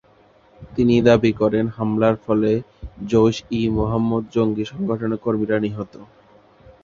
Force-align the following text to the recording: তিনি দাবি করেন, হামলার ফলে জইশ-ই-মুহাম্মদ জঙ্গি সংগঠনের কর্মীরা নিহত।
তিনি 0.75 0.95
দাবি 1.01 1.31
করেন, 1.33 1.65
হামলার 1.77 2.15
ফলে 2.25 2.51
জইশ-ই-মুহাম্মদ 3.07 4.23
জঙ্গি 4.31 4.65
সংগঠনের 4.65 5.19
কর্মীরা 5.25 5.57
নিহত। 5.59 5.93